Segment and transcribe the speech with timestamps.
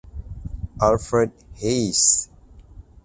[0.81, 1.31] Alfred
[1.61, 2.27] Hayes.